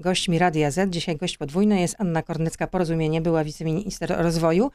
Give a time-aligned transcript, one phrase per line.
[0.00, 4.70] Gośćmi Radia Z, dzisiaj gość podwójny jest Anna Kornecka, Porozumienie, była wiceminister rozwoju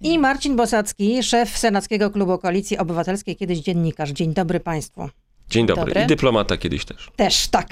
[0.00, 4.10] i Marcin Bosacki, szef Senackiego Klubu Koalicji Obywatelskiej, kiedyś dziennikarz.
[4.10, 5.08] Dzień dobry Państwu.
[5.50, 5.84] Dzień dobry.
[5.84, 6.02] Dobry.
[6.02, 7.10] I dyplomata kiedyś też.
[7.16, 7.68] Też, tak.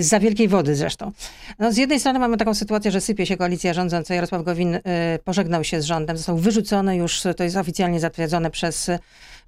[0.00, 1.12] Z za wielkiej wody zresztą.
[1.58, 4.14] No, z jednej strony mamy taką sytuację, że sypie się koalicja rządząca.
[4.14, 4.80] Jarosław Gowin y,
[5.24, 8.98] pożegnał się z rządem, został wyrzucony już, to jest oficjalnie zatwierdzone przez y,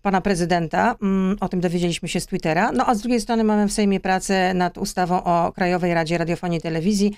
[0.02, 0.94] pana prezydenta.
[1.02, 2.72] Mm, O tym dowiedzieliśmy się z Twittera.
[2.72, 6.58] No a z drugiej strony mamy w Sejmie pracę nad ustawą o Krajowej Radzie Radiofonii
[6.58, 7.16] i Telewizji,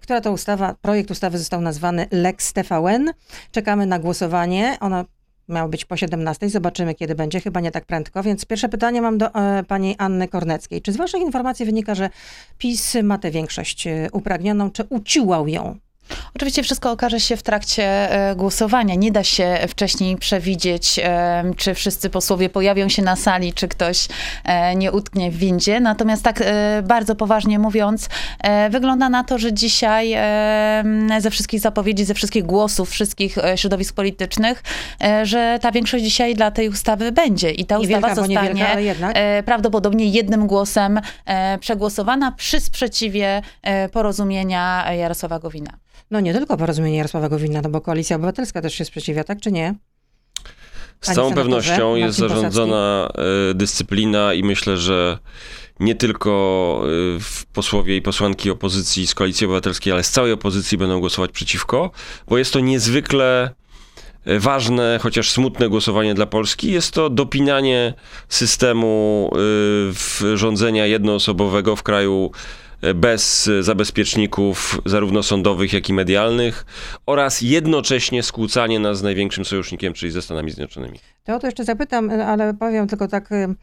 [0.00, 3.12] która to ustawa, projekt ustawy został nazwany Lex TVN.
[3.52, 4.76] Czekamy na głosowanie.
[4.80, 5.04] Ona
[5.48, 6.50] miało być po 17.
[6.50, 7.40] Zobaczymy, kiedy będzie.
[7.40, 8.22] Chyba nie tak prędko.
[8.22, 10.82] Więc pierwsze pytanie mam do e, pani Anny Korneckiej.
[10.82, 12.10] Czy z waszych informacji wynika, że
[12.58, 15.76] PiS ma tę większość e, upragnioną, czy uciłał ją?
[16.36, 17.84] Oczywiście wszystko okaże się w trakcie
[18.30, 18.94] e, głosowania.
[18.94, 24.08] Nie da się wcześniej przewidzieć, e, czy wszyscy posłowie pojawią się na sali, czy ktoś
[24.44, 25.80] e, nie utknie w windzie.
[25.80, 26.42] Natomiast tak
[26.82, 28.08] bardzo poważnie mówiąc,
[28.70, 30.16] wygląda na to, że dzisiaj
[31.18, 34.62] ze wszystkich zapowiedzi, ze wszystkich głosów, wszystkich środowisk politycznych,
[35.22, 37.50] że ta większość dzisiaj dla tej ustawy będzie.
[37.50, 38.82] I ta ustawa niewielka, zostanie
[39.44, 41.00] prawdopodobnie jednym głosem
[41.60, 43.42] przegłosowana przy sprzeciwie
[43.92, 45.70] porozumienia Jarosława Gowina.
[46.10, 49.52] No nie tylko porozumienie Jarosława Gowina, no bo Koalicja Obywatelska też się sprzeciwia, tak czy
[49.52, 49.74] nie?
[51.00, 53.08] Z całą senatorze, pewnością jest zarządzona
[53.50, 55.18] e, dyscyplina i myślę, że
[55.80, 56.82] nie tylko
[57.20, 61.90] w- posłowie i posłanki opozycji z Koalicji Obywatelskiej, ale z całej opozycji będą głosować przeciwko,
[62.28, 63.54] bo jest to niezwykle
[64.24, 66.72] e, ważne, chociaż smutne głosowanie dla Polski.
[66.72, 67.94] Jest to dopinanie
[68.28, 69.30] systemu
[70.34, 72.30] rządzenia jednoosobowego w kraju
[72.94, 76.66] bez zabezpieczników zarówno sądowych, jak i medialnych
[77.06, 80.98] oraz jednocześnie skłócanie nas z największym sojusznikiem, czyli ze Stanami Zjednoczonymi.
[81.24, 83.54] To o to jeszcze zapytam, ale powiem tylko tak y,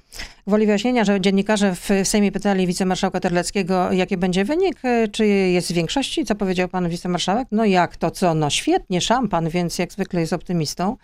[0.47, 5.72] gwoli wyjaśnienia, że dziennikarze w Sejmie pytali wicemarszałka Terleckiego, jaki będzie wynik, y, czy jest
[5.72, 6.25] w większości.
[6.25, 7.47] Co powiedział pan wicemarszałek?
[7.52, 8.33] No jak to co?
[8.33, 10.97] No świetnie, szampan, więc jak zwykle jest optymistą.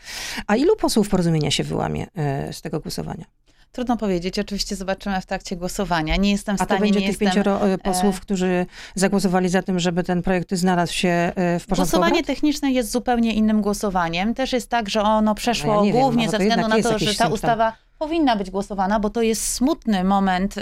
[0.47, 2.07] A ilu posłów porozumienia się wyłamie
[2.49, 3.25] y, z tego głosowania?
[3.71, 6.15] Trudno powiedzieć, oczywiście zobaczymy w trakcie głosowania.
[6.15, 7.27] Nie jestem w A to stanie, będzie nie tych jestem...
[7.27, 11.65] pięcioro y, posłów, e, którzy zagłosowali za tym, żeby ten projekt znalazł się y, w
[11.65, 14.33] porządku Głosowanie techniczne jest zupełnie innym głosowaniem.
[14.33, 16.83] Też jest tak, że ono przeszło No ja nie wiem, głównie może ze względu na
[16.83, 20.55] to, że ta ustawa powinna być głosowana, bo to jest smutny moment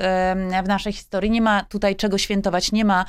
[0.63, 1.31] w naszej historii.
[1.31, 3.06] Nie ma tutaj czego świętować, nie ma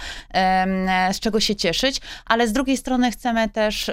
[1.13, 3.91] z czego się cieszyć, ale z drugiej strony chcemy też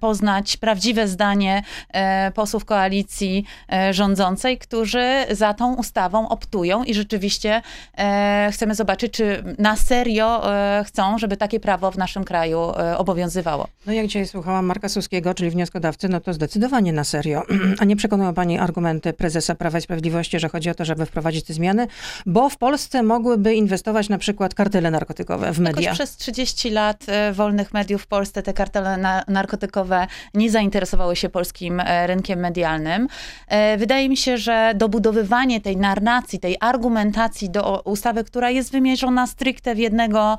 [0.00, 7.62] poznać prawdziwe zdanie e, posłów koalicji e, rządzącej, którzy za tą ustawą optują i rzeczywiście
[7.98, 10.42] e, chcemy zobaczyć, czy na serio
[10.84, 12.60] chcą, żeby takie prawo w naszym kraju
[12.96, 13.68] obowiązywało.
[13.86, 17.42] No jak dzisiaj słuchałam Marka Suskiego, czyli wnioskodawcy, no to zdecydowanie na serio.
[17.80, 21.44] A nie przekonują pani argumenty prezesa Prawa i Sprawiedliwości, że chodzi o to, żeby wprowadzić
[21.44, 21.86] te zmiany,
[22.26, 25.82] bo w Polsce mogłyby inwestować na przykład kartele narkotykowe w media.
[25.82, 31.16] Jakoś przez 30 lat e, wolnych mediów w Polsce te kartele na, narkotykowe nie zainteresowały
[31.16, 33.08] się polskim e, rynkiem medialnym.
[33.48, 39.26] E, Wydaje mi się, że dobudowywanie tej narracji, tej argumentacji do ustawy, która jest wymierzona
[39.26, 40.38] stricte w jednego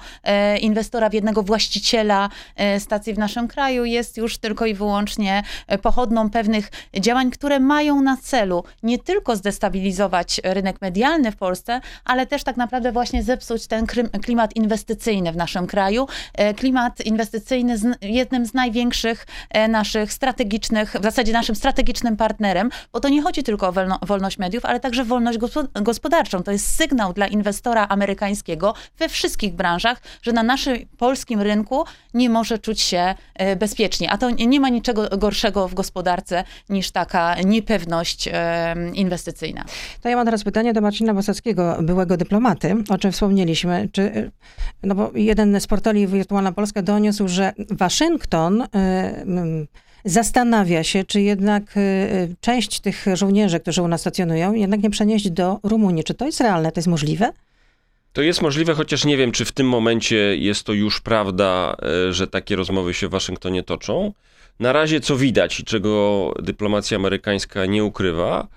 [0.62, 2.30] inwestora, w jednego właściciela
[2.80, 5.44] stacji w naszym kraju, jest już tylko i wyłącznie
[5.82, 12.28] pochodną pewnych działań, które mają na celu nie tylko zdestabilizować rynek medialny w Polsce, ale
[12.28, 13.88] też tak naprawdę właśnie zepsuć ten
[14.24, 16.08] klimat inwestycyjny w naszym kraju.
[16.34, 22.70] E, Klimat inwestycyjny z jednym z największych e, naszych strategicznych, w zasadzie naszym strategicznym partnerem,
[22.94, 26.44] bo to nie chodzi tylko o wolno, wolność mediów, ale także wolność gospo- gospodarczą.
[26.44, 32.30] To jest sygnał dla inwestora amerykańskiego we wszystkich branżach, że na naszym polskim rynku nie
[32.30, 34.12] może czuć się e, bezpiecznie.
[34.12, 39.66] A to nie ma niczego gorszego w gospodarce niż taka niepewność e, inwestycyjna.
[40.02, 43.90] To ja mam teraz pytanie do Marcina Bosackiego, byłego dyplomaty, o czym wspomnieliśmy.
[43.92, 44.32] Czy,
[44.84, 49.68] no bo jeden z portali Wirtualna Polska doniósł, że Waszyngton y, mm,
[50.06, 55.30] zastanawia się, czy jednak y, część tych żołnierzy, którzy u nas stacjonują, jednak nie przenieść
[55.30, 56.04] do Rumunii.
[56.04, 56.72] Czy to jest realne?
[56.72, 57.32] To jest możliwe?
[58.14, 61.76] To jest możliwe, chociaż nie wiem, czy w tym momencie jest to już prawda,
[62.08, 64.14] e, że takie rozmowy się w Waszyngtonie toczą.
[64.60, 68.48] Na razie, co widać i czego dyplomacja amerykańska nie ukrywa,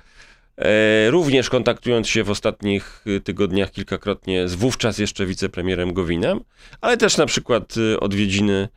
[0.58, 6.40] e, również kontaktując się w ostatnich tygodniach kilkakrotnie z wówczas jeszcze wicepremierem Gowinem,
[6.80, 8.68] ale też na przykład e, odwiedziny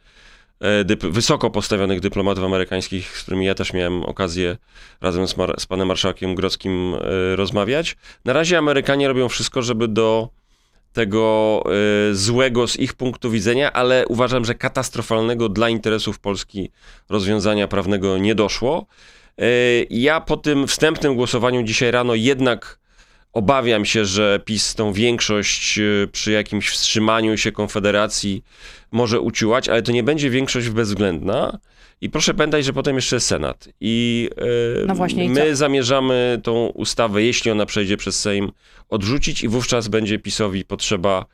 [0.62, 4.58] e, wysoko postawionych dyplomatów amerykańskich, z którymi ja też miałem okazję
[5.02, 6.96] razem z, z panem marszałkiem Grodzkim
[7.36, 7.98] rozmawiać.
[8.26, 10.30] Na razie Amerykanie robią wszystko, żeby do
[10.94, 11.64] tego
[12.12, 16.72] y, złego z ich punktu widzenia, ale uważam, że katastrofalnego dla interesów Polski
[17.10, 18.86] rozwiązania prawnego nie doszło.
[19.42, 22.83] Y, ja po tym wstępnym głosowaniu dzisiaj rano jednak
[23.34, 28.44] Obawiam się, że PiS tą większość e, przy jakimś wstrzymaniu się Konfederacji
[28.92, 31.60] może uciułać, ale to nie będzie większość bezwzględna.
[32.02, 33.70] I proszę pamiętać, że potem jeszcze jest Senat.
[33.82, 34.30] I
[34.82, 35.56] e, No właśnie, i my co?
[35.56, 38.52] zamierzamy tą ustawę, jeśli ona przejdzie przez Sejm,
[38.90, 41.26] odrzucić i wówczas będzie PiSowi potrzeba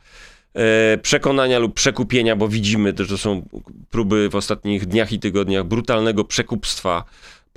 [0.53, 3.45] e, przekonania lub przekupienia, bo widzimy, że to są
[3.89, 7.03] próby w ostatnich dniach i tygodniach brutalnego przekupstwa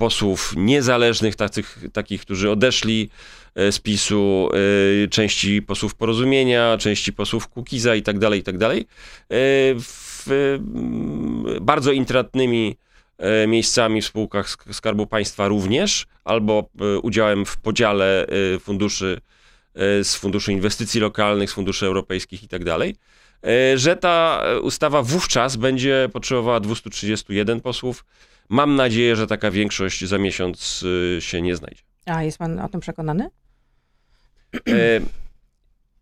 [0.03, 3.09] posłów niezależnych, takich, takich którzy odeszli
[3.55, 4.49] e, z PiSu,
[5.03, 8.85] e, części posłów Porozumienia, części posłów Kukiza i tak dalej, i tak dalej, e,
[9.79, 12.77] w mm, bardzo intratnymi
[13.47, 16.69] miejscami w spółkach Sk- Skarbu Państwa również, albo
[17.01, 18.27] udziałem w podziale
[18.59, 19.21] funduszy
[20.03, 22.95] z Funduszu Inwestycji Lokalnych, z Funduszy Europejskich i tak dalej,
[23.75, 28.05] że ta ustawa wówczas będzie potrzebowała 231 posłów.
[28.49, 30.83] Mam nadzieję, że taka większość za miesiąc
[31.17, 31.81] e, się nie znajdzie.
[32.05, 33.29] A jest pan o tym przekonany?
[34.69, 34.99] E,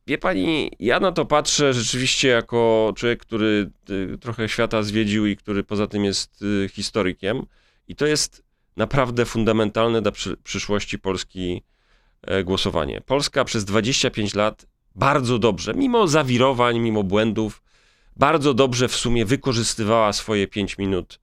[0.07, 5.35] Wie pani, ja na to patrzę rzeczywiście jako człowiek, który y, trochę świata zwiedził i
[5.35, 7.45] który poza tym jest y, historykiem.
[7.87, 8.43] I to jest
[8.77, 11.63] naprawdę fundamentalne dla przy, przyszłości Polski
[12.21, 13.01] e, głosowanie.
[13.01, 14.65] Polska przez 25 lat
[14.95, 17.63] bardzo dobrze, mimo zawirowań, mimo błędów,
[18.15, 21.19] bardzo dobrze w sumie wykorzystywała swoje 5 minut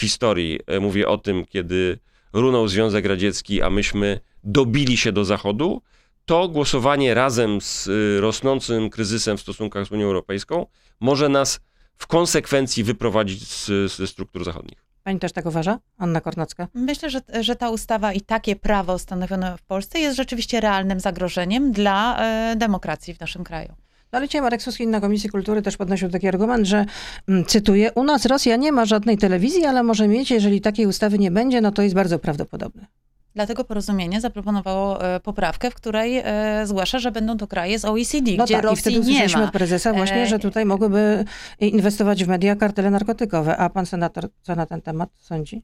[0.00, 0.60] historii.
[0.66, 1.98] E, Mówię o tym, kiedy
[2.32, 5.82] runął Związek Radziecki, a myśmy dobili się do Zachodu
[6.28, 10.66] to głosowanie razem z y, rosnącym kryzysem w stosunkach z Unią Europejską
[11.00, 11.60] może nas
[11.96, 14.84] w konsekwencji wyprowadzić z, ze struktur zachodnich.
[15.04, 15.78] Pani też tak uważa?
[15.98, 16.68] Anna Kornacka?
[16.74, 21.72] Myślę, że, że ta ustawa i takie prawo stanowione w Polsce jest rzeczywiście realnym zagrożeniem
[21.72, 23.74] dla e, demokracji w naszym kraju.
[24.12, 26.84] No ale dzisiaj Marek Suski na Komisji Kultury też podnosił taki argument, że,
[27.28, 31.18] mm, cytuję, u nas Rosja nie ma żadnej telewizji, ale może mieć, jeżeli takiej ustawy
[31.18, 32.86] nie będzie, no to jest bardzo prawdopodobne.
[33.34, 38.30] Dlatego porozumienie zaproponowało e, poprawkę, w której e, zgłasza, że będą to kraje z OECD,
[38.36, 41.24] No gdzie tak, i Rosji wtedy nie usłyszeliśmy od prezesa właśnie, E, że tutaj mogłyby
[41.60, 43.56] inwestować w media kartele narkotykowe.
[43.56, 45.62] A pan senator co na ten temat sądzi?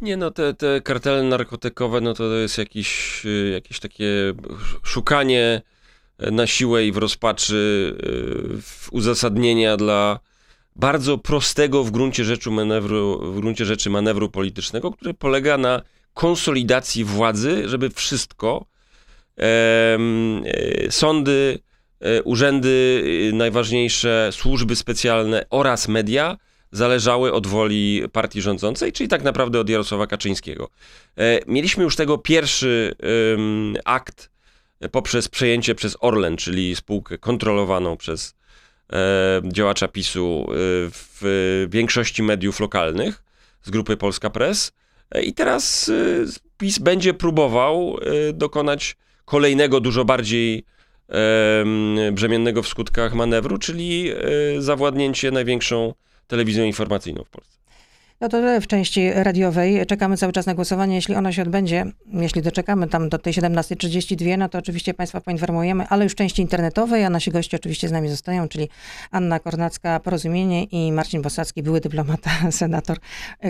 [0.00, 4.06] Nie no, te, te kartele narkotykowe, no to, jest jakiś, y, jakieś takie
[4.82, 5.62] szukanie
[6.18, 7.94] na siłę i w rozpaczy
[8.58, 10.20] y, w uzasadnienia dla
[10.76, 15.82] bardzo prostego w gruncie rzeczy manewru, w gruncie rzeczy manewru politycznego, który polega na
[16.14, 18.66] konsolidacji władzy, żeby wszystko,
[19.38, 19.98] e,
[20.90, 21.58] sądy,
[22.00, 26.36] e, urzędy e, najważniejsze, służby specjalne oraz media
[26.72, 30.68] zależały od woli partii rządzącej, czyli tak naprawdę od Jarosława Kaczyńskiego.
[31.16, 32.94] E, Mieliśmy już tego pierwszy
[33.84, 34.33] akt
[34.92, 38.34] poprzez przejęcie przez Orlen, czyli spółkę kontrolowaną przez
[38.92, 40.54] e, działacza PiSu e,
[40.90, 43.22] w większości mediów lokalnych
[43.62, 44.72] z grupy Polska Press.
[45.10, 45.94] E, I teraz e,
[46.58, 47.98] PiS będzie próbował
[48.32, 50.64] dokonać kolejnego, dużo bardziej
[51.08, 54.10] em, brzemiennego w skutkach manewru, czyli
[54.58, 55.94] zawładnięcie największą
[56.26, 57.63] telewizją informacyjną w Polsce.
[58.20, 59.86] No to w części radiowej.
[59.86, 60.94] Czekamy cały czas na głosowanie.
[60.94, 65.86] Jeśli ono się odbędzie, jeśli doczekamy tam do tej 17.32, no to oczywiście Państwa poinformujemy,
[65.88, 68.68] ale już w części internetowej, a nasi goście oczywiście z nami zostają, czyli
[69.10, 72.98] Anna Kornacka, Porozumienie i Marcin Bosacki, były dyplomata, senator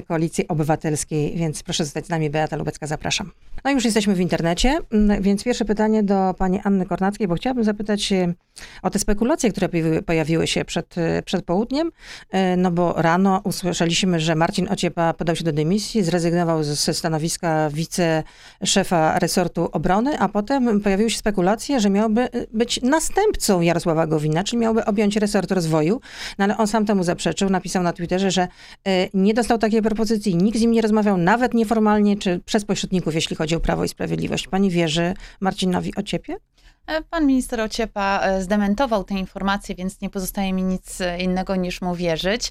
[0.09, 2.31] Koalicji Obywatelskiej, więc proszę zostać z nami.
[2.31, 3.31] Beata Lubecka, zapraszam.
[3.65, 4.79] No i już jesteśmy w internecie,
[5.21, 8.35] więc pierwsze pytanie do pani Anny Kornackiej, bo chciałabym zapytać się
[8.83, 9.69] o te spekulacje, które
[10.07, 11.91] pojawiły, się przed, e, przed południem,
[12.31, 17.71] E, no bo rano usłyszeliśmy, że Marcin Ociepa podał się do dymisji, zrezygnował ze stanowiska
[17.71, 24.45] wiceszefa resortu obrony, a potem pojawiły się spekulacje, że miałby e, być następcą Jarosława Gowina,
[24.45, 26.01] czyli miałby objąć resort rozwoju,
[26.39, 28.49] no ale on sam temu zaprzeczył, napisał na Twitterze, że
[28.87, 33.15] e, nie dostał takiej propozycji, nikt z nim nie rozmawiał, nawet nieformalnie, czy przez pośredników,
[33.15, 34.49] jeśli chodzi o Prawo i Sprawiedliwość.
[34.49, 36.37] Pani wierzy Marcinowi Ociepie?
[36.87, 41.57] E, Pan minister Ociepa e, zdementował te informacje, więc nie pozostaje mi nic e, innego
[41.57, 42.51] niż mu wierzyć.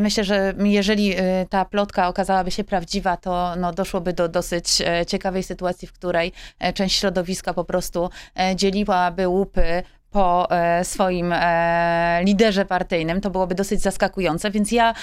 [0.00, 1.14] Myślę, że jeżeli
[1.50, 6.32] ta plotka okazałaby się prawdziwa, to no, doszłoby do dosyć ciekawej sytuacji, w której
[6.74, 8.10] część środowiska po prostu
[8.54, 13.20] dzieliłaby łupy po e, swoim e, liderze partyjnym.
[13.20, 14.94] To byłoby dosyć zaskakujące, więc ja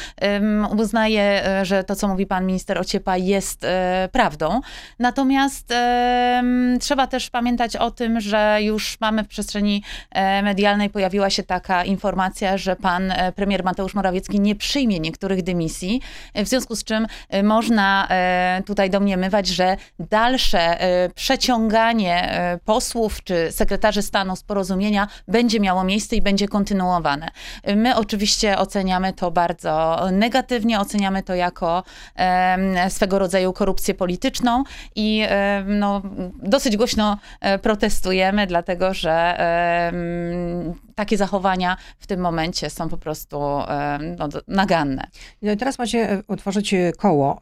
[0.77, 3.65] uznaję, e, że to, co mówi pan minister Ociepa, jest
[4.11, 4.61] prawdą.
[4.99, 5.73] Natomiast
[6.79, 9.83] trzeba też pamiętać o tym, że już mamy w przestrzeni
[10.43, 16.01] medialnej pojawiła się taka informacja, że pan premier Mateusz Morawiecki nie przyjmie niektórych dymisji,
[16.35, 17.07] w związku z czym
[17.43, 18.07] można
[18.65, 20.77] tutaj domniemywać, że dalsze
[21.15, 24.92] przeciąganie posłów czy sekretarzy stanu z porozumienia
[25.27, 27.29] będzie miało miejsce i będzie kontynuowane.
[27.75, 31.83] My oczywiście oceniamy to bardzo negatywnie, oceniamy to jako
[32.89, 34.63] swego rodzaju korupcję polityczną
[34.95, 35.23] i
[35.65, 36.01] no,
[36.43, 39.37] dosyć głośno e, protestujemy, dlatego że
[40.95, 43.39] takie zachowania w tym momencie są po prostu
[44.17, 45.07] no, naganne.
[45.41, 47.39] No i teraz macie e, utworzyć e, koło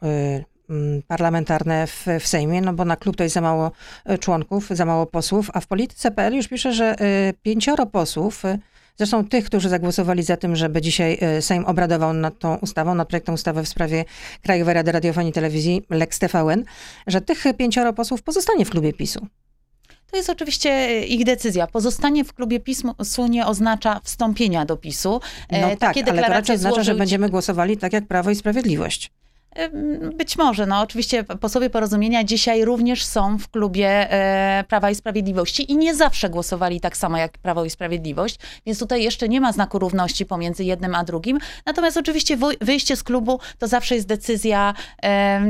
[1.06, 3.72] parlamentarne w, w Sejmie, no bo na klub to jest za mało
[4.04, 8.58] e, członków, za mało posłów, a w polityce.pl już pisze, że e, pięcioro posłów, e,
[8.96, 13.34] zresztą tych, którzy zagłosowali za tym, żeby dzisiaj Sejm obradował nad tą ustawą, nad projektem
[13.34, 14.04] ustawy w sprawie
[14.42, 16.64] Krajowej Rady Radiofonii i Telewizji, Lex TVN,
[17.06, 19.26] że tych pięcioro posłów pozostanie w klubie PiSu.
[20.12, 21.66] To jest oczywiście ich decyzja.
[21.66, 25.20] Pozostanie w klubie PiSu nie oznacza wstąpienia do PiSu.
[25.52, 28.34] No E, tak, ale to raczej oznacza, że złożył będziemy głosowali tak jak Prawo i
[28.34, 29.10] Sprawiedliwość.
[30.14, 35.72] Być może, no oczywiście posłowie porozumienia dzisiaj również są w klubie e, Prawa i Sprawiedliwości
[35.72, 39.52] i nie zawsze głosowali tak samo jak Prawo i Sprawiedliwość, więc tutaj jeszcze nie ma
[39.52, 41.38] znaku równości pomiędzy jednym a drugim.
[41.66, 44.74] Natomiast oczywiście wyjście z klubu to zawsze jest decyzja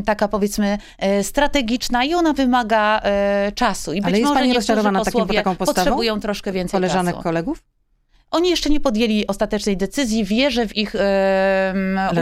[0.07, 3.93] taka powiedzmy e, strategiczna i ona wymaga e, czasu.
[3.93, 5.75] I być Ale jest może pani rozczarowana takim- taką postawą?
[5.85, 7.23] potrzebują troszkę więcej Koleżanek, czasu.
[7.25, 7.72] kolegów?
[8.33, 10.25] Oni jeszcze nie podjęli ostatecznej decyzji.
[10.25, 11.75] Wierzę w ich e,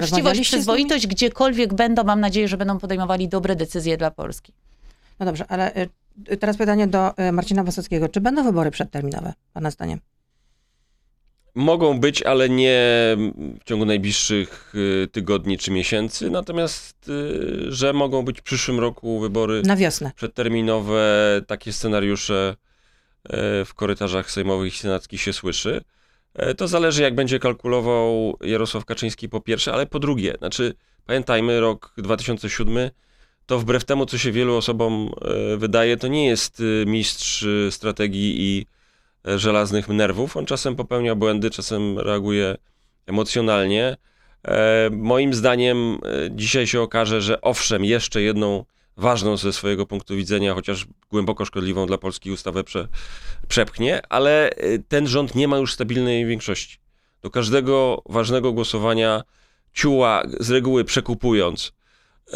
[0.02, 1.06] uczciwość, przyzwoitość.
[1.06, 4.52] Gdziekolwiek będą, mam nadzieję, że będą podejmowali dobre decyzje dla Polski.
[5.20, 5.76] No dobrze, ale
[6.32, 8.08] y, teraz pytanie do y, Marcina Wasockiego.
[8.08, 10.00] Czy będą wybory przedterminowe, pana zdaniem?
[11.54, 12.78] Mogą być, ale nie
[13.60, 16.30] w ciągu najbliższych y, tygodni czy miesięcy.
[16.30, 20.12] Natomiast, y, że mogą być w przyszłym roku wybory Na wiosnę.
[20.16, 22.56] przedterminowe, takie scenariusze
[23.64, 25.80] w korytarzach sejmowych i senackich się słyszy.
[26.34, 30.74] E, To zależy, jak będzie kalkulował Jarosław Kaczyński po pierwsze, ale po drugie, znaczy
[31.06, 32.90] pamiętajmy, rok 2007
[33.46, 38.34] to wbrew temu, co się wielu osobom e, wydaje, to nie jest y, mistrz strategii
[38.38, 38.66] i
[39.28, 40.36] e, żelaznych nerwów.
[40.36, 42.56] On czasem popełnia błędy, czasem reaguje
[43.06, 43.96] emocjonalnie.
[44.44, 45.98] E, Moim zdaniem e,
[46.30, 48.64] dzisiaj się okaże, że owszem, jeszcze jedną
[49.00, 52.88] ważną ze swojego punktu widzenia, chociaż głęboko szkodliwą dla Polski ustawę prze,
[53.48, 56.78] przepchnie, ale y, ten rząd nie ma już stabilnej większości.
[57.22, 59.22] Do każdego ważnego głosowania
[59.72, 61.72] ciuła, z reguły przekupując.
[62.28, 62.32] Y,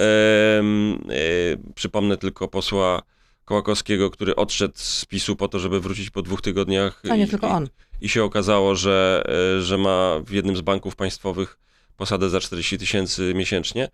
[1.74, 3.02] przypomnę tylko posła
[3.44, 7.02] Kołakowskiego, który odszedł z PiSu po to, żeby wrócić po dwóch tygodniach.
[7.10, 7.68] A nie i- tylko i- on.
[8.00, 9.24] I się okazało, że,
[9.58, 11.58] e, że ma w jednym z banków państwowych
[11.96, 13.88] posadę za 40 tysięcy miesięcznie.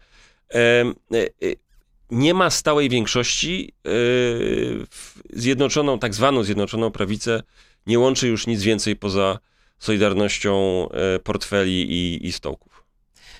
[2.10, 3.72] Nie ma stałej większości.
[3.86, 3.90] e,
[5.32, 7.42] Zjednoczoną, tak zwaną Zjednoczoną Prawicę
[7.86, 9.38] nie łączy już nic więcej poza
[9.78, 12.84] solidarnością e, portfeli i, i stołków.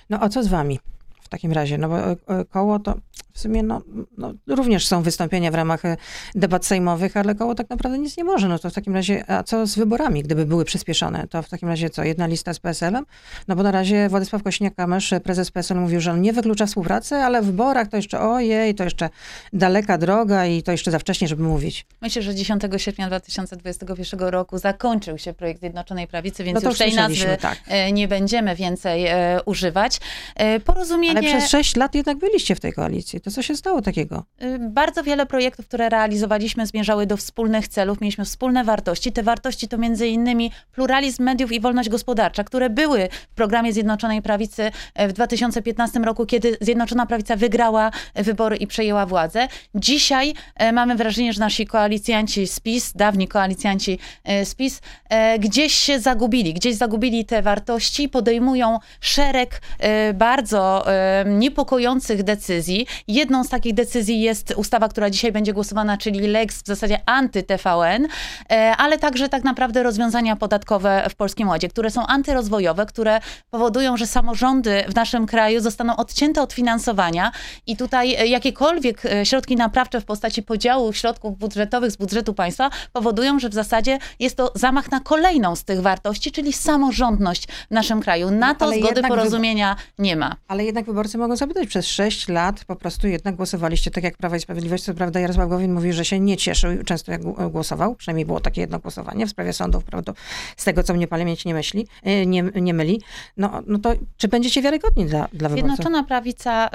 [0.09, 0.79] No a co z wami
[1.21, 1.77] w takim razie?
[1.77, 2.17] No bo e,
[2.49, 2.95] koło to
[3.33, 3.81] w sumie no,
[4.17, 5.97] no, również są wystąpienia w ramach e,
[6.35, 8.47] debat sejmowych, ale koło tak naprawdę nic nie może.
[8.47, 11.27] No to w takim razie, a co z wyborami, gdyby były przyspieszone?
[11.27, 13.05] To w takim razie co, jedna lista z PSL-em?
[13.47, 17.41] No bo na razie Władysław Kośniak-Kamysz, prezes PSL mówił, że on nie wyklucza współpracy, ale
[17.41, 19.09] w wyborach to jeszcze ojej, to jeszcze
[19.53, 21.85] daleka droga i to jeszcze za wcześnie, żeby mówić.
[22.01, 26.93] Myślę, że 10 sierpnia 2021 roku zakończył się projekt Zjednoczonej Prawicy, więc No już tej
[26.93, 27.57] nazwy tak.
[27.67, 29.99] e, nie będziemy więcej e, używać.
[30.35, 31.19] E, Porozumienie...
[31.19, 33.20] Ale przez sześć lat jednak byliście w tej koalicji.
[33.23, 34.23] To co się stało takiego?
[34.41, 38.01] Y, Bardzo wiele projektów, które realizowaliśmy, zmierzały do wspólnych celów.
[38.01, 39.11] Mieliśmy wspólne wartości.
[39.11, 44.21] Te wartości to między innymi pluralizm mediów i wolność gospodarcza, które były w programie Zjednoczonej
[44.21, 49.47] Prawicy e, w 2015 roku, kiedy Zjednoczona Prawica wygrała wybory i przejęła władzę.
[49.75, 55.39] Dzisiaj e, mamy wrażenie, że nasi koalicjanci z PiS, dawni koalicjanci e, z PiS, e,
[55.39, 62.87] gdzieś się zagubili, gdzieś zagubili te wartości, podejmują szereg e, bardzo e, niepokojących decyzji.
[63.11, 68.07] Jedną z takich decyzji jest ustawa, która dzisiaj będzie głosowana, czyli Lex w zasadzie anty-TVN,
[68.51, 73.97] e, ale także tak naprawdę rozwiązania podatkowe w Polskim Ładzie, które są antyrozwojowe, które powodują,
[73.97, 77.31] że samorządy w naszym kraju zostaną odcięte od finansowania
[77.67, 82.69] i tutaj e, jakiekolwiek e, środki naprawcze w postaci podziału środków budżetowych z budżetu państwa
[82.93, 87.71] powodują, że w zasadzie jest to zamach na kolejną z tych wartości, czyli samorządność w
[87.71, 88.31] naszym kraju.
[88.31, 90.35] Na No, to ale zgody porozumienia nie ma.
[90.47, 94.35] Ale jednak wyborcy mogą zapytać, przez sześć lat po prostu jednak głosowaliście tak jak Prawo
[94.35, 94.83] i Sprawiedliwość.
[94.83, 98.39] Co prawda Jarosław Gowin mówi, że się nie cieszył często jak gł- głosował, przynajmniej było
[98.39, 100.13] takie jedno głosowanie w sprawie sądów, prawda,
[100.57, 103.01] z tego co mnie pamięć nie myśli, e, nie, nie myli.
[103.37, 105.75] No, no to czy będziecie wiarygodni dla, dla wyborców?
[105.75, 106.69] Zjednoczona Prawica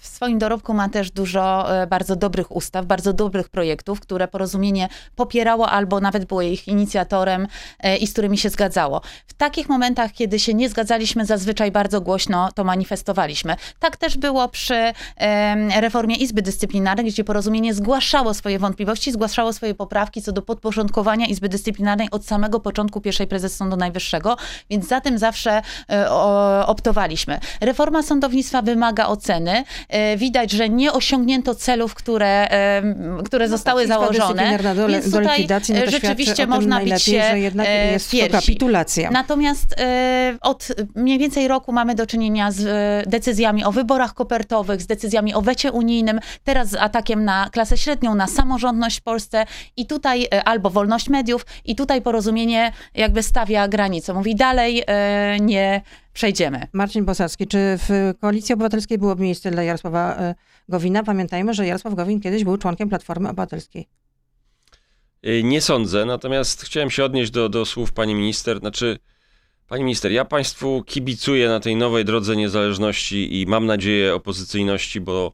[0.00, 4.88] w swoim dorobku ma też dużo e, bardzo dobrych ustaw, bardzo dobrych projektów, które porozumienie
[5.16, 7.46] popierało albo nawet było ich inicjatorem
[7.80, 9.00] e, i z którymi się zgadzało.
[9.26, 13.56] W takich momentach, kiedy się nie zgadzaliśmy, zazwyczaj bardzo głośno to manifestowaliśmy.
[13.78, 14.92] Tak też było przy
[15.80, 21.48] reformie Izby Dyscyplinarnej, gdzie porozumienie zgłaszało swoje wątpliwości, zgłaszało swoje poprawki co do podporządkowania Izby
[21.48, 24.36] Dyscyplinarnej od samego początku pierwszej prezes Sądu Najwyższego,
[24.70, 26.10] więc za tym zawsze e,
[26.66, 27.40] optowaliśmy.
[27.60, 29.64] Reforma sądownictwa wymaga oceny.
[29.88, 32.48] E, Widać, że nie osiągnięto celów, które,
[33.24, 34.58] które zostały Izba założone.
[34.74, 39.10] Do, Więc do likwidacji, no e, rzeczywiście można bić się że jednak jest to kapitulacja.
[39.10, 39.74] Natomiast
[40.40, 42.64] od mniej więcej roku mamy do czynienia z
[43.08, 48.14] decyzjami o wyborach kopertowych, z decyzjami o wecie unijnym, teraz z atakiem na klasę średnią,
[48.14, 49.44] na samorządność w Polsce
[49.76, 54.14] i tutaj e, albo wolność mediów i tutaj porozumienie jakby stawia granicę.
[54.14, 56.66] Mówi dalej e, nie przejdziemy.
[56.72, 60.34] Marcin Bosacki, czy w Koalicji Obywatelskiej byłoby miejsce dla Jarosława e,
[60.68, 61.02] Gowina?
[61.02, 63.88] Pamiętajmy, że Jarosław Gowin kiedyś był członkiem Platformy Obywatelskiej.
[65.44, 68.58] Nie sądzę, natomiast chciałem się odnieść do, do słów pani minister.
[68.58, 68.98] Znaczy,
[69.68, 75.32] pani minister, ja państwu kibicuję na tej nowej drodze niezależności i mam nadzieję opozycyjności, bo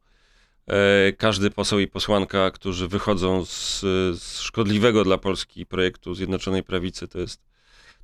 [0.66, 3.80] e, każdy poseł i posłanka, którzy wychodzą z,
[4.20, 7.40] z szkodliwego dla Polski projektu Zjednoczonej Prawicy, to jest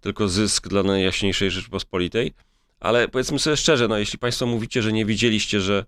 [0.01, 2.33] tylko zysk dla Najjaśniejszej Rzeczpospolitej.
[2.81, 5.85] Ale powiedzmy sobie szczerze, no, jeśli państwo mówicie, że nie widzieliście, że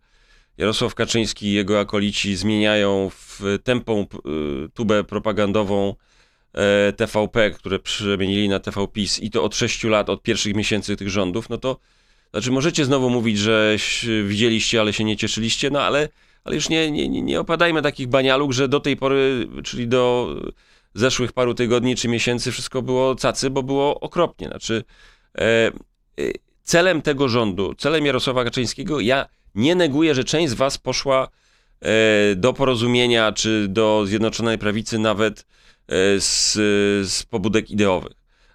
[0.59, 4.07] Jarosław Kaczyński i jego akolici zmieniają w tępą
[4.67, 5.95] y, tubę propagandową
[6.97, 11.49] TVP, które przemienili na TVPiS i to od 6 lat, od pierwszych miesięcy tych rządów,
[11.49, 11.76] no to
[12.30, 13.76] znaczy możecie znowu mówić, że
[14.25, 16.09] widzieliście, ale się nie cieszyliście, no ale,
[16.45, 20.35] ale już nie, nie, nie- opadajmy takich banialuk, że do tej pory, czyli do
[20.95, 24.49] zeszłych paru tygodni czy miesięcy wszystko było cacy, bo było okropnie.
[24.49, 24.85] Znaczy
[25.38, 25.71] e, e,
[26.62, 31.30] celem tego rządu, celem Jarosława Kaczyńskiego, ja nie neguję, że część z was poszła e,
[32.37, 36.53] do porozumienia czy do Zjednoczonej Prawicy nawet e, z,
[37.11, 38.13] z pobudek ideowych.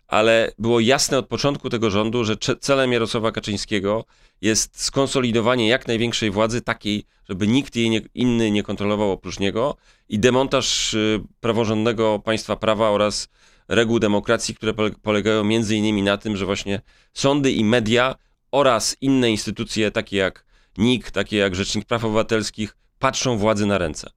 [0.08, 4.05] Ale było jasne od początku tego rządu, że celem Jarosława Kaczyńskiego
[4.41, 9.77] jest skonsolidowanie jak największej władzy, takiej, żeby nikt jej nie, inny nie kontrolował oprócz niego
[10.10, 13.27] i demontaż y, praworządnego państwa prawa oraz
[13.67, 16.82] reguł demokracji, które pole- polegają między innymi na tym, że właśnie
[17.13, 18.15] sądy i media
[18.51, 20.46] oraz inne instytucje takie jak
[20.77, 24.09] NIK, takie jak Rzecznik Praw Obywatelskich patrzą władzy na ręce.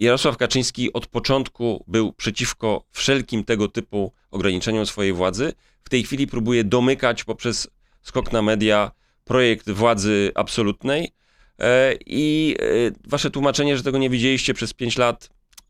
[0.00, 5.52] Jarosław Kaczyński od początku był przeciwko wszelkim tego typu ograniczeniom swojej władzy.
[5.84, 7.68] W tej chwili próbuje domykać poprzez
[8.02, 8.90] skok na media
[9.24, 11.12] projekt władzy absolutnej.
[11.58, 12.64] E, I e,
[13.08, 15.28] wasze tłumaczenie, że tego nie widzieliście przez 5 lat,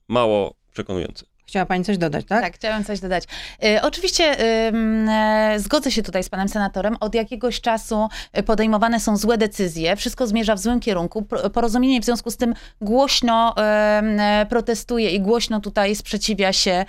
[0.08, 1.31] mało przekonujące.
[1.46, 2.42] Chciała pani coś dodać, tak?
[2.42, 3.24] Tak, chciałam coś dodać.
[3.64, 6.96] E, oczywiście e, zgodzę się tutaj z panem senatorem.
[7.00, 11.22] Od jakiegoś czasu e, podejmowane są złe decyzje, wszystko zmierza w złym kierunku.
[11.52, 16.84] Porozumienie w związku z tym głośno e, protestuje i głośno tutaj sprzeciwia się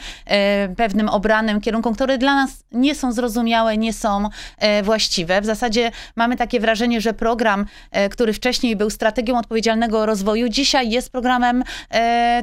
[0.78, 4.30] pewnym obranym kierunkom, które dla nas nie są zrozumiałe, nie są
[4.84, 5.42] właściwe.
[5.42, 7.66] W zasadzie mamy takie wrażenie, że program,
[8.12, 11.64] który wcześniej był strategią odpowiedzialnego rozwoju, dzisiaj jest programem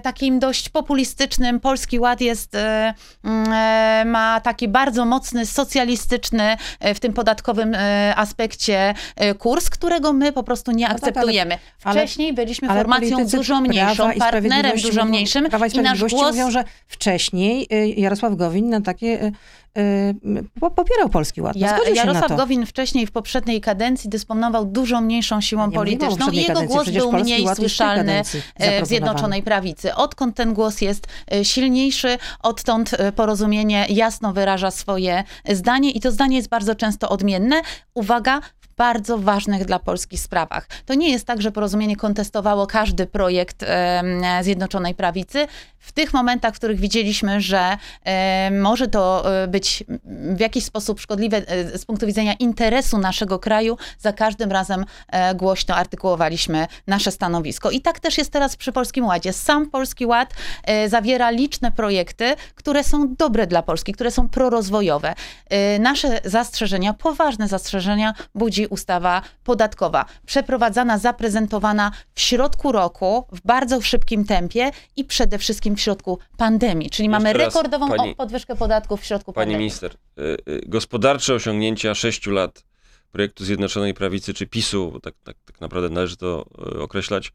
[0.03, 1.61] takim dość populistycznym.
[1.61, 7.75] Polski Ład jest, e, mm, e, ma taki bardzo mocny, socjalistyczny e, w tym podatkowym
[7.75, 8.95] e, aspekcie
[9.39, 11.59] kurs, którego my po prostu nie tak, ale- akceptujemy.
[11.79, 16.65] Wcześniej byliśmy formacją dużo mniejszą, partnerem dużo mniejszym Prawa i i nasz głos mówią, że
[16.87, 19.33] wcześniej y, Jarosław Gowin na takie y, y,
[20.77, 21.57] popierał Polski Ład.
[21.57, 22.37] No, Ja, Jarosław.
[22.37, 26.91] Gowin wcześniej w poprzedniej kadencji dysponował dużo mniejszą siłą o polityczną i jego kadencji, głos
[26.91, 28.23] był mniej Ład słyszalny
[28.55, 28.87] e, w.
[28.87, 29.95] Zjednoczonej Prawicy.
[29.95, 36.11] Odkąd ten głos jest e, silniejszy, odtąd e, porozumienie jasno wyraża swoje zdanie i to
[36.11, 37.63] zdanie jest bardzo często odmienne.
[37.95, 38.41] Uwaga,
[38.81, 40.69] bardzo ważnych dla Polski sprawach.
[40.87, 43.65] To nie jest tak, że porozumienie kontestowało każdy projekt
[44.43, 45.47] Zjednoczonej Prawicy.
[45.81, 47.77] W tych momentach, w których widzieliśmy, że
[48.51, 49.85] może to e, być
[50.37, 55.35] w jakiś sposób szkodliwe e, z punktu widzenia interesu naszego kraju, za każdym razem e,
[55.35, 57.71] głośno artykułowaliśmy nasze stanowisko.
[57.71, 59.33] I tak też jest teraz przy Polskim Ładzie.
[59.33, 60.35] Sam Polski Ład
[60.89, 65.15] zawiera liczne projekty, które są dobre dla Polski, które są prorozwojowe.
[65.81, 70.05] Nasze zastrzeżenia, poważne zastrzeżenia budzi ustawa podatkowa.
[70.27, 76.91] Przeprowadzana, zaprezentowana w środku roku, w bardzo szybkim tempie i przede wszystkim w środku pandemii.
[76.91, 79.59] Czyli Jeszcze mamy rekordową pani- podwyżkę podatków w środku Pani pandemii.
[79.59, 82.65] minister, y, y, gospodarcze osiągnięcia 6 lat
[83.13, 87.33] projektu Zjednoczonej Prawicy czy PiSu, bo tak, tak, tak naprawdę należy to y, określać,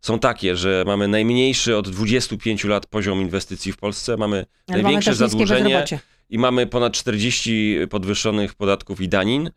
[0.00, 4.82] są takie, że mamy najmniejszy od 25 lat poziom inwestycji w Polsce, mamy Ale mamy
[4.82, 5.84] największe niskie zadłużenie
[6.30, 9.50] i mamy ponad 40 podwyższonych podatków i danin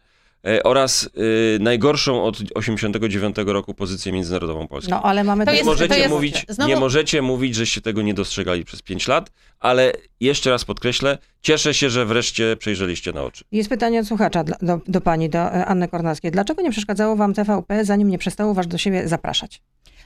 [0.63, 4.91] oraz y, najgorszą od 89 roku pozycję międzynarodową Polski.
[4.91, 7.81] No, ale mamy To nie też- jest- możecie jest- mówić, znowu- nie możecie mówić, żeście
[7.81, 13.11] tego nie dostrzegali przez 5 lat, ale jeszcze raz podkreślę, cieszę się, że wreszcie przejrzeliście
[13.11, 13.43] na oczy.
[13.51, 16.31] Jest pytanie od słuchacza dla, do, do pani, do e, Anny Kornackiej.
[16.31, 19.61] Dlaczego nie przeszkadzało wam TVP, zanim nie przestało was do siebie zapraszać?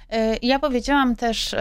[0.10, 1.56] E, Ja powiedziałam też,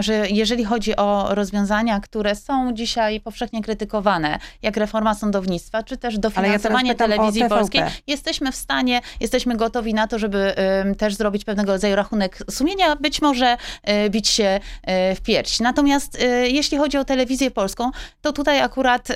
[0.00, 6.18] że jeżeli chodzi o rozwiązania, które są dzisiaj powszechnie krytykowane, jak reforma sądownictwa, czy też
[6.18, 10.54] dofinansowanie o telewizji polskiej, jesteśmy w stanie, jesteśmy gotowi na to, żeby
[10.98, 15.60] też zrobić pewnego rodzaju rachunek sumienia, być może e, bić się e, w pierś.
[15.60, 17.90] Natomiast jeśli chodzi o telewizję polską,
[18.20, 19.08] to tutaj akurat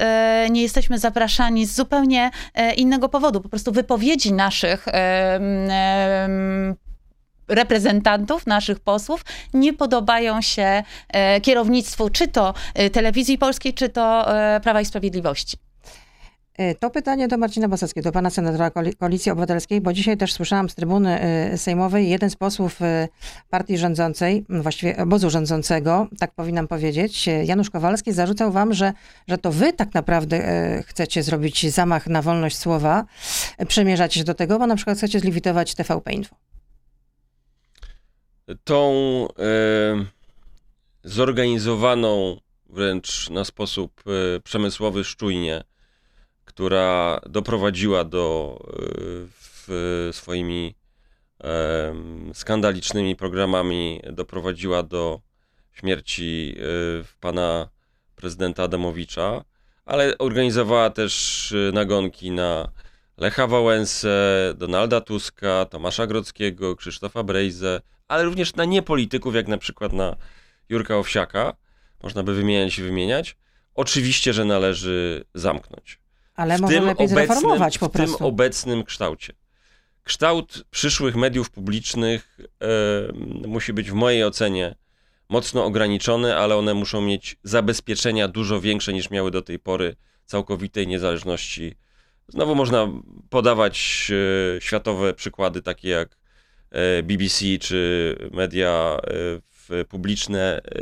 [0.50, 2.31] nie jesteśmy zapraszani z zupełnie
[2.77, 3.40] innego powodu.
[3.40, 4.87] Po prostu wypowiedzi naszych
[7.48, 14.37] reprezentantów, naszych posłów, nie podobają się e, kierownictwu czy to e, telewizji polskiej, czy to
[14.37, 15.57] e, Prawa i Sprawiedliwości.
[16.80, 20.68] To pytanie do Marcina Bosackiego, do pana senatora Koali- Koalicji Obywatelskiej, bo dzisiaj też słyszałam
[20.68, 21.20] z trybuny
[21.57, 22.80] sejmowej, jeden z posłów
[23.50, 28.92] partii rządzącej, właściwie obozu rządzącego, tak powinnam powiedzieć, Janusz Kowalski zarzucał wam, że,
[29.28, 30.42] że to wy tak naprawdę
[30.87, 33.04] chcecie zrobić zamach na wolność słowa,
[33.59, 36.54] e, przemierzacie się do tego, bo na przykład chcecie zlikwidować TVP Info.
[38.64, 38.92] Tą
[39.38, 40.04] e,
[41.04, 45.64] zorganizowaną wręcz na sposób e, przemysłowy szczujnie,
[46.44, 48.72] która doprowadziła do e,
[49.66, 50.74] w, swoimi
[51.44, 51.94] e,
[52.35, 55.20] skandalicznymi programami doprowadziła do
[55.72, 56.64] śmierci e,
[57.20, 57.68] pana
[58.16, 59.44] prezydenta Adamowicza,
[59.85, 62.68] ale organizowała też e, nagonki na
[63.16, 69.93] Lecha Wałęsę, Donalda Tuska, Tomasza Grodzkiego, Krzysztofa Brejzę, ale również na niepolityków, jak na przykład
[69.93, 70.17] na
[70.69, 71.55] Jurka Owsiaka.
[72.03, 73.37] Można by wymieniać i wymieniać.
[73.75, 75.99] Oczywiście, że należy zamknąć.
[76.35, 78.27] Ale W może lepiej obecnym- zreformować po W tym prostu.
[78.27, 79.33] obecnym kształcie.
[80.03, 84.75] Kształt przyszłych mediów publicznych e, musi być w mojej ocenie
[85.29, 90.87] mocno ograniczony, ale one muszą mieć zabezpieczenia dużo większe niż miały do tej pory całkowitej
[90.87, 91.75] niezależności.
[92.29, 92.88] Znowu można
[93.31, 94.09] podawać
[94.57, 96.17] e, światowe przykłady, takie jak
[97.03, 98.99] BBC czy media
[99.71, 100.81] e, publiczne, e,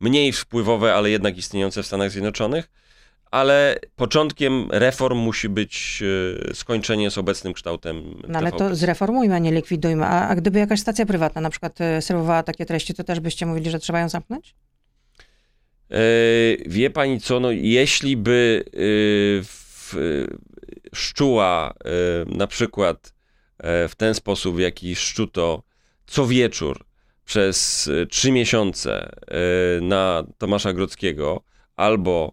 [0.00, 2.70] mniej wpływowe, ale jednak istniejące w Stanach Zjednoczonych.
[3.30, 6.02] Ale początkiem reform musi być
[6.50, 8.22] e, skończenie z obecnym kształtem.
[8.28, 10.04] No ale to zreformujmy, a nie likwidujmy.
[10.04, 13.46] A, a gdyby jakaś stacja prywatna na przykład e, serwowała takie treści, to też byście
[13.46, 14.54] mówili, że trzeba ją zamknąć?
[15.90, 15.96] E,
[16.66, 18.70] Wie pani co, no jeśli by e,
[19.44, 19.98] w, e,
[20.94, 23.19] szczuła e, na przykład e,
[23.62, 25.62] w ten sposób, w jaki szczuto
[26.10, 26.84] co wieczór
[27.24, 31.42] przez e, trzy miesiące e, na Tomasza Grodzkiego
[31.76, 32.32] albo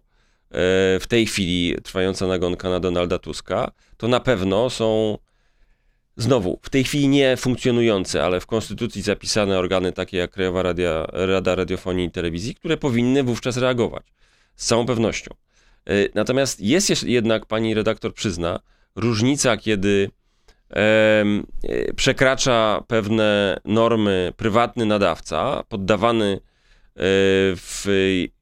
[1.00, 5.18] w tej chwili trwająca nagonka na Donalda Tuska, to na pewno są
[6.16, 11.06] znowu w tej chwili nie funkcjonujące, ale w konstytucji zapisane organy takie jak Krajowa Radia,
[11.12, 14.02] Rada Radiofonii i Telewizji, które powinny wówczas reagować.
[14.56, 15.34] Z całą pewnością.
[16.14, 18.60] Natomiast jest jednak, pani redaktor przyzna,
[18.96, 20.10] różnica, kiedy
[21.96, 26.40] przekracza pewne normy prywatny nadawca, poddawany y,
[27.56, 27.86] w,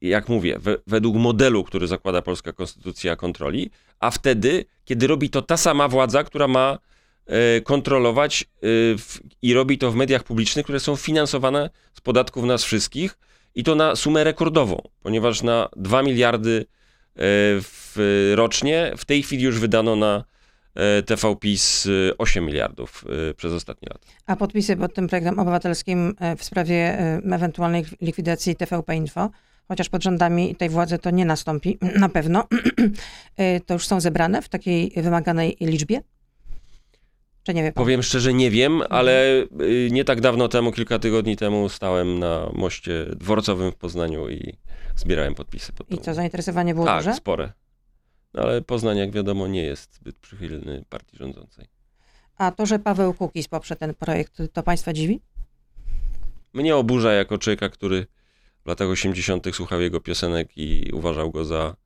[0.01, 5.43] jak mówię, we, według modelu, który zakłada polska konstytucja kontroli, a wtedy, kiedy robi to
[5.43, 6.79] ta sama władza, która ma
[7.27, 8.47] e, kontrolować e,
[8.99, 13.19] w, i robi to w mediach publicznych, które są finansowane z podatków nas wszystkich
[13.55, 16.65] i to na sumę rekordową, ponieważ na 2 miliardy e,
[17.61, 20.36] w, rocznie w tej chwili już wydano na e,
[21.07, 24.07] TV PiS e, 8 miliardów e, przez ostatnie lata.
[24.27, 29.31] A podpisy pod tym projektem obywatelskim e, w sprawie e, ewentualnej likwidacji TVP Info,
[29.69, 32.45] chociaż pod rządami tej władzy to nie nastąpi na pewno,
[33.37, 36.01] e, to już są zebrane w takiej wymaganej liczbie?
[37.75, 42.51] Powiem szczerze, nie wiem, ale y, nie tak dawno temu, kilka tygodni temu stałem na
[42.55, 44.57] moście dworcowym w Poznaniu i
[44.97, 47.15] zbierałem podpisy pod I tą co, zainteresowanie było Tak, duże?
[47.15, 47.53] spore.
[48.37, 51.67] No, ale Poznań, jak wiadomo, nie jest zbyt przychylny partii rządzącej.
[52.37, 55.21] A to, że Paweł Kukiz poprze ten projekt, to państwa dziwi?
[56.53, 58.07] Mnie oburza jako człowieka, który
[58.65, 59.47] w latach 80.
[59.53, 61.77] słuchał jego piosenek i uważał go za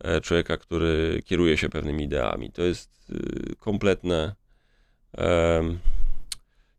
[0.00, 2.52] e, człowieka, który kieruje się pewnymi ideami.
[2.52, 4.34] To jest y, kompletne.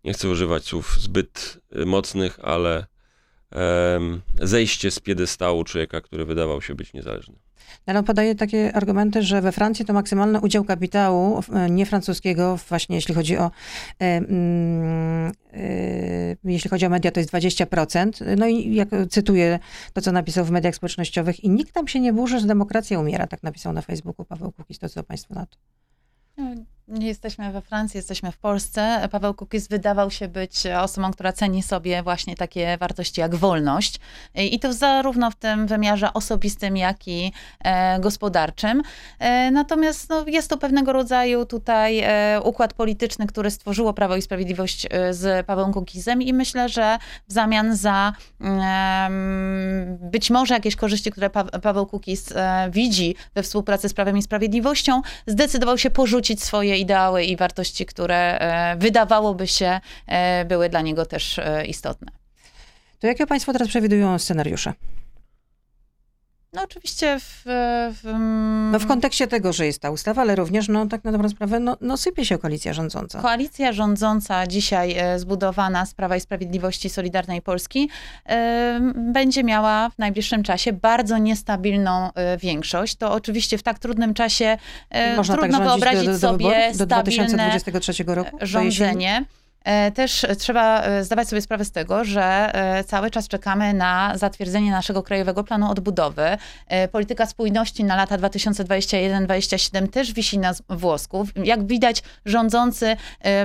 [0.04, 2.86] nie chcę używać słów zbyt y, mocnych, ale
[4.42, 7.36] zejście z piedestału człowieka, który wydawał się być niezależny.
[7.86, 12.96] Ale on podaje takie argumenty, że we Francji to maksymalny udział kapitału e, niefrancuskiego, właśnie
[12.96, 13.52] jeśli chodzi o
[14.00, 18.38] e, mm, e, jeśli chodzi o media, to jest 20%.
[18.38, 19.60] No i jak cytuję
[19.94, 23.28] to, co napisał w mediach społecznościowych, i nikt tam się nie burzy, że demokracja umiera,
[23.28, 24.80] tak napisał na Facebooku Paweł Kukiz.
[24.80, 25.58] To co państwo na to?
[26.88, 29.08] Nie jesteśmy we Francji, jesteśmy w Polsce.
[29.12, 34.00] Paweł Kukiz wydawał się być osobą, która ceni sobie właśnie takie wartości jak wolność.
[34.36, 38.82] I to zarówno w tym wymiarze osobistym, jak i e, gospodarczym.
[39.20, 44.22] E, natomiast no, jest to pewnego rodzaju tutaj e, układ polityczny, który stworzyło Prawo i
[44.22, 46.98] Sprawiedliwość z Pawłem Kukizem i myślę, że
[47.28, 48.14] w zamian za
[49.90, 52.34] być może jakieś korzyści, które pa Paweł Kukiz
[52.70, 58.40] widzi we współpracy z Prawem i Sprawiedliwością, zdecydował się porzucić swoje ideały i wartości, które
[58.40, 62.12] e, wydawałoby się e, były dla niego też e, istotne.
[63.00, 64.74] To jakie państwo teraz przewidują scenariusze?
[66.58, 67.42] No oczywiście w,
[67.94, 68.14] w,
[68.72, 71.60] No w kontekście tego, że jest ta ustawa, ale również, no tak na dobrą sprawę,
[71.60, 73.22] no, no sypie się koalicja rządząca.
[73.22, 77.90] Koalicja rządząca dzisiaj e, zbudowana z Prawa i Sprawiedliwości Solidarnej Polski
[78.26, 82.96] e, będzie miała w najbliższym czasie bardzo niestabilną e, większość.
[82.96, 84.58] To oczywiście w tak trudnym czasie
[85.18, 88.38] Można tak trudno rządzić wyobrazić do, do, do sobie wyborów, do stabilne 2023 roku?
[88.42, 89.26] Rządzenie.
[89.68, 94.12] E, Też trzeba e, zdawać sobie sprawę z tego, że e, cały czas czekamy na
[94.16, 96.38] zatwierdzenie naszego Krajowego Planu Odbudowy.
[96.92, 101.28] Polityka spójności na lata 2021-2027 też wisi na włosku.
[101.44, 102.96] Jak widać, rządzący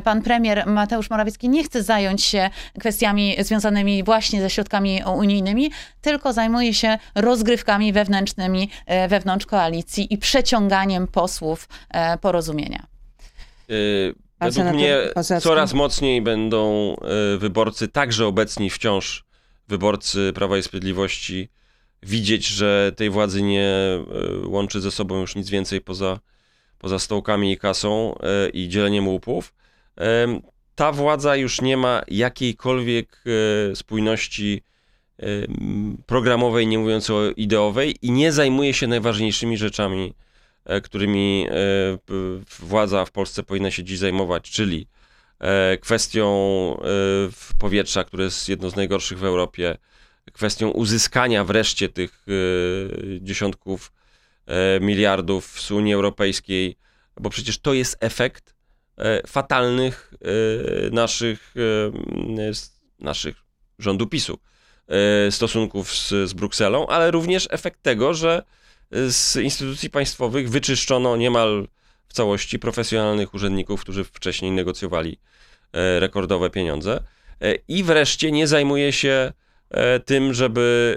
[0.04, 6.32] pan premier Mateusz Morawiecki nie chce zająć się kwestiami związanymi właśnie ze środkami unijnymi, tylko
[6.32, 8.70] zajmuje się rozgrywkami wewnętrznymi
[9.08, 11.68] wewnątrz koalicji i przeciąganiem posłów
[12.20, 12.86] porozumienia.
[13.70, 16.94] Y, Według senator mnie coraz mocniej będą
[17.34, 19.24] y, wyborcy, także obecni wciąż
[19.68, 21.48] wyborcy Prawa i Sprawiedliwości,
[22.02, 23.98] widzieć, że tej władzy nie
[24.44, 26.20] y, łączy ze sobą już nic więcej poza,
[26.78, 28.14] poza stołkami i kasą
[28.46, 29.54] y, i dzieleniem łupów.
[30.74, 33.24] Ta władza już nie ma jakiejkolwiek
[33.74, 34.62] spójności
[36.06, 40.14] programowej, nie mówiąc o ideowej, i nie zajmuje się najważniejszymi rzeczami
[40.82, 41.54] którymi e,
[42.58, 44.88] władza w Polsce powinna się dziś zajmować, czyli
[45.38, 46.26] e, kwestią
[46.78, 49.76] e, powietrza, które jest jedno z najgorszych w Europie,
[50.32, 53.92] kwestią uzyskania wreszcie tych e, dziesiątków
[54.46, 56.76] e, miliardów z Unii Europejskiej,
[57.20, 58.54] bo przecież to jest efekt
[58.98, 62.62] e, fatalnych e, naszych, e,
[63.04, 63.36] naszych
[63.78, 64.38] rządu PiSu
[64.88, 68.42] e, stosunków z, z Brukselą, ale również efekt tego, że
[69.08, 71.68] z instytucji państwowych wyczyszczono niemal
[72.08, 75.18] w całości profesjonalnych urzędników, którzy wcześniej negocjowali
[75.72, 77.02] e, rekordowe pieniądze.
[77.40, 79.32] E, I wreszcie nie zajmuje się
[79.70, 80.96] e, tym, żeby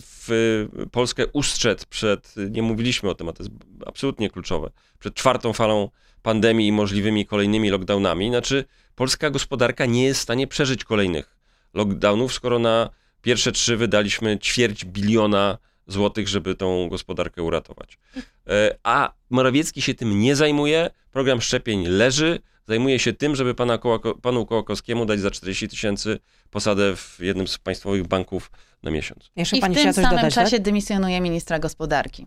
[0.00, 3.54] w Polskę ustrzec przed, nie mówiliśmy o tym, a to jest
[3.86, 5.88] absolutnie kluczowe, przed czwartą falą
[6.22, 8.28] pandemii i możliwymi kolejnymi lockdownami.
[8.28, 11.36] Znaczy, polska gospodarka nie jest w stanie przeżyć kolejnych
[11.74, 12.90] lockdownów, skoro na
[13.22, 17.98] pierwsze trzy wydaliśmy ćwierć biliona złotych, żeby tą gospodarkę uratować.
[18.46, 23.78] E, A Morawiecki się tym nie zajmuje, program szczepień leży, zajmuje się tym, żeby pana
[23.78, 26.18] Kołako, panu Kołakowskiemu dać za 40 tysięcy
[26.50, 28.50] posadę w jednym z państwowych banków
[28.82, 29.30] na miesiąc.
[29.36, 30.62] Jeszcze I w pani tym chciała coś samym dodać, czasie tak?
[30.64, 32.26] dymisjonuje ministra gospodarki.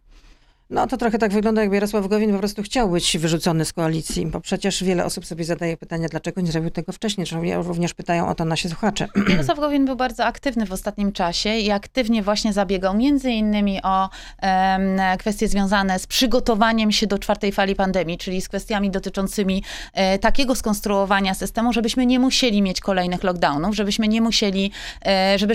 [0.69, 4.25] No to trochę tak wygląda, jakby Jarosław Gowin po prostu chciał być wyrzucony z koalicji,
[4.25, 7.27] bo przecież wiele osób sobie zadaje pytania, dlaczego nie zrobił tego wcześniej.
[7.63, 9.07] Również pytają o to nasi słuchacze.
[9.29, 14.09] Jarosław Gowin był bardzo aktywny w ostatnim czasie i aktywnie właśnie zabiegał między innymi o
[14.41, 20.19] em, kwestie związane z przygotowaniem się do czwartej fali pandemii, czyli z kwestiami dotyczącymi e,
[20.19, 24.71] takiego skonstruowania systemu, żebyśmy nie musieli mieć kolejnych lockdownów, żebyśmy nie musieli,
[25.05, 25.53] e, żeby,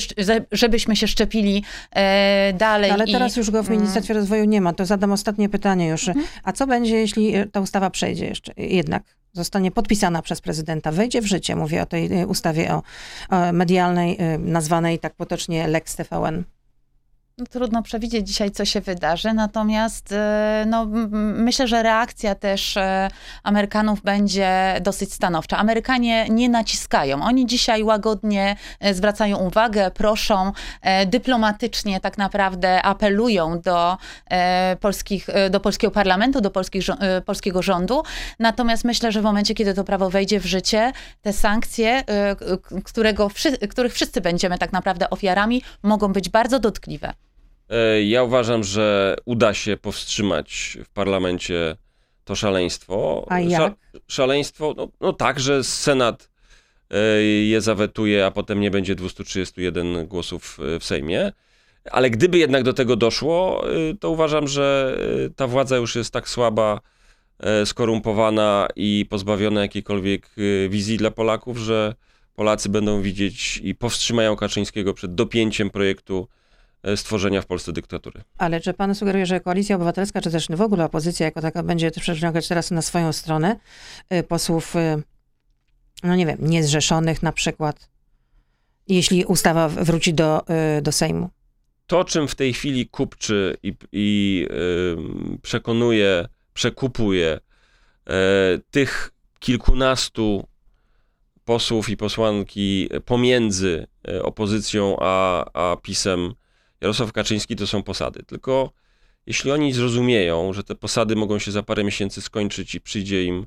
[0.53, 2.91] żebyśmy się szczepili e, dalej.
[2.91, 4.73] Ale i- teraz już go w Ministerstwie Rozwoju nie ma.
[4.73, 6.11] To zadam ostatnie pytanie już.
[6.45, 8.53] A co będzie, jeśli e, ta ustawa przejdzie jeszcze?
[8.57, 12.83] Jednak zostanie podpisana przez prezydenta, wejdzie w życie, mówię o tej e, ustawie o,
[13.31, 16.45] o medialnej, e, nazwanej tak potocznie Lex TVN.
[17.41, 20.87] No, Trudno przewidzieć dzisiaj, co się wydarzy, natomiast e, no,
[21.35, 23.09] myślę, że reakcja też e,
[23.43, 25.59] Amerykanów będzie dosyć stanowcza.
[25.59, 27.23] Amerykanie nie naciskają.
[27.23, 30.53] Oni dzisiaj łagodnie e, zwracają uwagę, proszą,
[31.07, 33.97] dyplomatycznie tak naprawdę apelują do,
[34.81, 36.85] polskich, do polskiego parlamentu, do polskich,
[37.27, 38.03] polskiego rządu.
[38.39, 42.05] Natomiast myślę, że w momencie, kiedy to prawo wejdzie w życie, te sankcje,
[42.85, 43.31] którego,
[43.71, 47.13] których wszyscy będziemy tak naprawdę ofiarami, mogą być bardzo dotkliwe.
[47.71, 51.77] E, Ja uważam, że uda się powstrzymać w parlamencie
[52.25, 53.27] to szaleństwo.
[53.29, 53.75] A jak?
[54.09, 56.31] szaleństwo, no, no tak, że Senat
[56.91, 61.33] e, je zawetuje, a potem nie będzie 231 głosów e, w Sejmie.
[61.91, 63.65] Ale gdyby jednak do tego doszło,
[64.01, 64.99] to uważam, że
[65.37, 66.81] ta władza już jest tak słaba,
[67.65, 70.31] skorumpowana i pozbawiona jakiejkolwiek
[70.69, 71.95] wizji dla Polaków, że
[72.35, 76.29] Polacy będą widzieć i powstrzymają Kaczyńskiego przed dopięciem projektu
[76.97, 78.23] stworzenia w Polsce dyktatury.
[78.39, 81.91] Ale czy pan sugeruje, że koalicja obywatelska, czy też w ogóle opozycja jako taka będzie
[81.91, 83.57] przeciągać teraz na swoją stronę
[84.13, 85.03] y, posłów, y,
[86.03, 87.89] no nie wiem, niezrzeszonych na przykład,
[88.89, 90.43] jeśli ustawa wróci do,
[90.83, 91.31] do Sejmu?
[91.87, 94.47] To, czym w tej chwili kupczy i, i
[95.43, 97.41] przekonuje, przekupuje
[98.07, 100.47] e, tych kilkunastu
[101.45, 106.35] posłów i posłanki pomiędzy e, opozycją a, a PiSem,
[106.81, 108.23] Jarosław Kaczyński, to są posady.
[108.23, 108.71] Tylko
[109.27, 113.47] jeśli oni zrozumieją, że te posady mogą się za parę miesięcy skończyć i przyjdzie im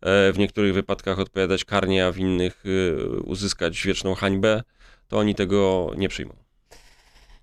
[0.00, 4.62] e, w niektórych wypadkach odpowiadać karnie, a w innych e, uzyskać wieczną hańbę,
[5.08, 6.47] to oni tego nie przyjmą.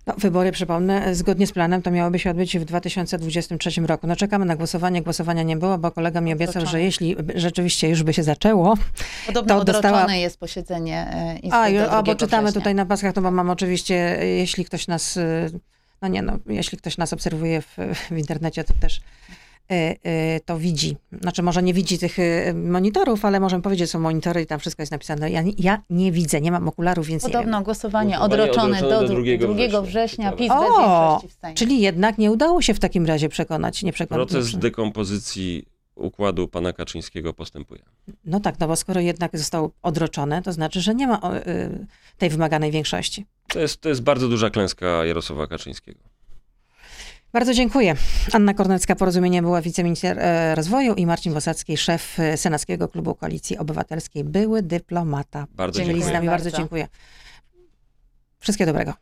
[0.08, 4.08] No, wybory, przypomnę, zgodnie z planem to miałyby się odbyć w 2023 roku.
[4.08, 6.72] No czekamy na głosowanie, głosowania nie było, bo kolega mi obiecał, Odroczone.
[6.72, 8.78] że jeśli rzeczywiście już by się zaczęło,
[9.28, 12.62] Podobno To dostała- odroczone jest posiedzenie e, Izby A, bo 2 czytamy września.
[12.62, 15.52] tutaj na paskach, no bo mam oczywiście, jeśli ktoś nas, y,
[16.02, 17.78] no nie no, jeśli ktoś nas obserwuje w,
[18.12, 19.02] w internecie, to też
[20.46, 20.98] to widzi.
[21.22, 24.82] Znaczy może nie widzi tych y, monitorów, ale możemy powiedzieć, są monitory i tam wszystko
[24.82, 25.32] jest napisane.
[25.32, 27.64] Ja, nie- ja nie widzę, nie mam okularów, więc nie Podobno wiem.
[27.64, 29.08] głosowanie Głosowanie odroczone, odroczone do,
[29.48, 29.82] do 2 2 września.
[29.82, 30.32] września.
[30.32, 31.56] PiS bez większości w Sejmie.
[31.56, 34.30] Czyli jednak nie udało się w takim razie przekonać, nie przekonać.
[34.30, 37.82] Proces dekompozycji układu pana Kaczyńskiego postępuje.
[38.26, 41.42] No tak, no bo skoro jednak zostało odroczone, to znaczy, że nie ma o, y,
[42.18, 43.26] tej wymaganej większości.
[43.48, 46.00] To jest, to jest bardzo duża klęska Jarosława Kaczyńskiego.
[47.36, 47.96] Bardzo dziękuję.
[48.34, 53.58] Anna Kornecka, Porozumienie była wiceminister e, rozwoju i Marcin Bosacki, szef e, Senackiego Klubu Koalicji
[53.58, 55.48] Obywatelskiej, były dyplomata.
[55.56, 56.14] Bardzo Dzielili z dziękuję.
[56.14, 56.58] nami, bardzo Bardzo.
[56.58, 56.88] dziękuję.
[58.40, 58.94] Wszystkiego dobrego.